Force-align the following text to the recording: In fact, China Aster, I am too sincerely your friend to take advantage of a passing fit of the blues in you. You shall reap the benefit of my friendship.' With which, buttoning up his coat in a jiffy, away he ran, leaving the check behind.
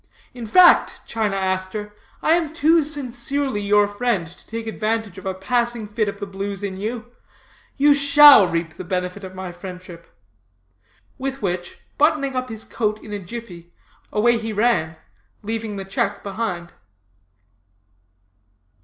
In 0.33 0.47
fact, 0.47 1.01
China 1.05 1.35
Aster, 1.35 1.93
I 2.23 2.33
am 2.33 2.53
too 2.53 2.83
sincerely 2.83 3.61
your 3.61 3.87
friend 3.87 4.25
to 4.25 4.47
take 4.47 4.65
advantage 4.65 5.19
of 5.19 5.27
a 5.27 5.35
passing 5.35 5.87
fit 5.87 6.09
of 6.09 6.19
the 6.19 6.25
blues 6.25 6.63
in 6.63 6.77
you. 6.77 7.11
You 7.77 7.93
shall 7.93 8.47
reap 8.47 8.73
the 8.77 8.83
benefit 8.83 9.23
of 9.23 9.35
my 9.35 9.51
friendship.' 9.51 10.07
With 11.19 11.43
which, 11.43 11.77
buttoning 11.99 12.35
up 12.35 12.49
his 12.49 12.63
coat 12.65 12.99
in 13.03 13.13
a 13.13 13.19
jiffy, 13.19 13.71
away 14.11 14.39
he 14.39 14.53
ran, 14.53 14.97
leaving 15.43 15.75
the 15.75 15.85
check 15.85 16.23
behind. 16.23 16.73